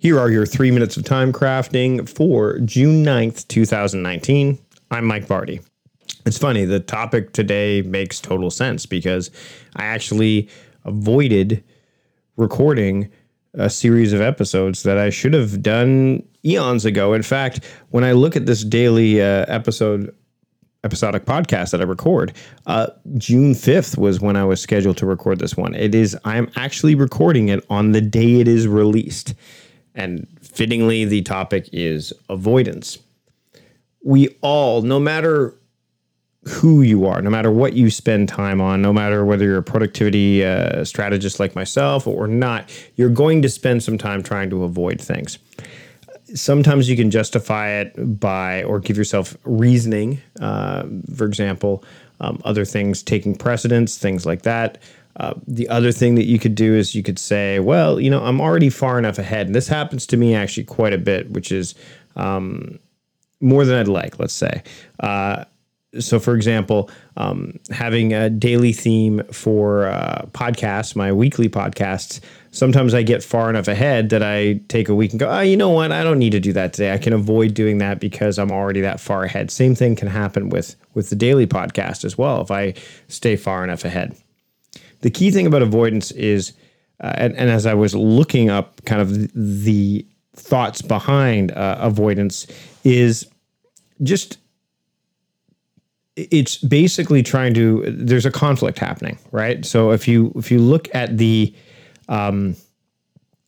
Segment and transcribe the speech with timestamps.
[0.00, 4.58] Here are your three minutes of time crafting for June 9th, 2019.
[4.90, 5.62] I'm Mike Vardy.
[6.24, 9.30] It's funny, the topic today makes total sense because
[9.76, 10.48] I actually
[10.86, 11.62] avoided
[12.38, 13.10] recording
[13.52, 17.12] a series of episodes that I should have done eons ago.
[17.12, 20.16] In fact, when I look at this daily uh, episode
[20.82, 22.32] episodic podcast that I record.
[22.66, 22.86] Uh,
[23.18, 25.74] June 5th was when I was scheduled to record this one.
[25.74, 29.34] It is, I'm actually recording it on the day it is released.
[29.94, 32.98] And fittingly, the topic is avoidance.
[34.02, 35.54] We all, no matter
[36.48, 39.62] who you are, no matter what you spend time on, no matter whether you're a
[39.62, 44.64] productivity uh, strategist like myself or not, you're going to spend some time trying to
[44.64, 45.38] avoid things.
[46.34, 50.20] Sometimes you can justify it by or give yourself reasoning.
[50.40, 50.84] Uh,
[51.14, 51.84] for example,
[52.20, 54.78] um, other things taking precedence, things like that.
[55.16, 58.22] Uh, the other thing that you could do is you could say, well, you know,
[58.22, 59.46] I'm already far enough ahead.
[59.46, 61.74] And this happens to me actually quite a bit, which is
[62.16, 62.78] um,
[63.40, 64.62] more than I'd like, let's say.
[65.00, 65.44] Uh,
[65.98, 72.20] so, for example, um, having a daily theme for uh, podcasts, my weekly podcasts,
[72.52, 75.56] sometimes I get far enough ahead that I take a week and go, oh, you
[75.56, 75.90] know what?
[75.90, 76.92] I don't need to do that today.
[76.92, 79.50] I can avoid doing that because I'm already that far ahead.
[79.50, 82.74] Same thing can happen with with the daily podcast as well if I
[83.08, 84.16] stay far enough ahead
[85.00, 86.52] the key thing about avoidance is,
[87.00, 92.46] uh, and, and, as I was looking up kind of the thoughts behind uh, avoidance,
[92.84, 93.26] is
[94.02, 94.38] just
[96.16, 97.84] it's basically trying to.
[97.88, 99.64] There's a conflict happening, right?
[99.64, 101.54] So if you if you look at the
[102.08, 102.56] um,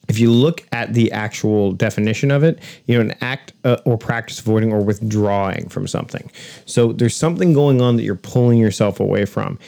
[0.08, 3.96] if you look at the actual definition of it, you know, an act uh, or
[3.96, 6.30] practice avoiding or withdrawing from something.
[6.66, 9.58] So there's something going on that you're pulling yourself away from.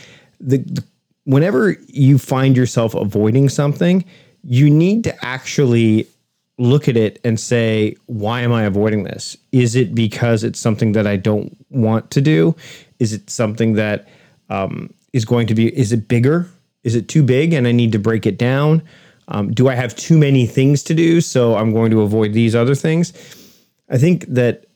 [0.41, 0.85] The, the
[1.25, 4.05] whenever you find yourself avoiding something,
[4.43, 6.07] you need to actually
[6.59, 9.37] look at it and say, why am I avoiding this?
[9.51, 12.55] Is it because it's something that I don't want to do?
[13.01, 14.07] Is it something that
[14.51, 16.49] um, is going to be, is it bigger?
[16.85, 18.83] Is it too big and I need to break it down?
[19.29, 21.21] Um, do I have too many things to do?
[21.21, 23.13] So I'm going to avoid these other things.
[23.89, 24.67] I think that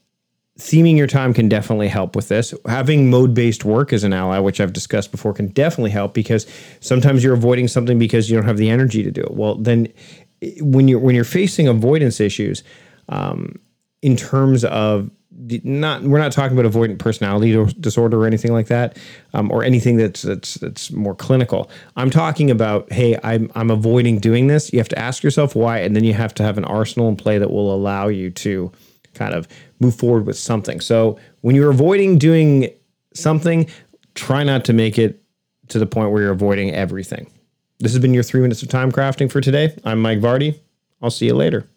[0.59, 2.53] theming your time can definitely help with this.
[2.67, 6.47] Having mode based work as an ally, which I've discussed before, can definitely help because
[6.81, 9.33] sometimes you're avoiding something because you don't have the energy to do it.
[9.33, 9.89] Well, then
[10.61, 12.65] when you're when you're facing avoidance issues,
[13.09, 13.59] um,
[14.03, 15.11] in terms of
[15.63, 18.97] not we're not talking about avoidant personality disorder or anything like that,
[19.35, 21.71] um, or anything that's that's that's more clinical.
[21.97, 24.73] I'm talking about hey, I'm I'm avoiding doing this.
[24.73, 27.17] You have to ask yourself why, and then you have to have an arsenal in
[27.17, 28.73] play that will allow you to
[29.19, 29.49] kind of
[29.81, 30.81] move forward with something.
[30.81, 32.71] So when you're avoiding doing
[33.15, 33.69] something,
[34.15, 35.23] try not to make it
[35.69, 37.31] to the point where you're avoiding everything.
[37.81, 39.77] This has been your three minutes of time crafting for today.
[39.84, 40.59] I'm Mike Vardy.
[41.03, 41.69] I'll see you later.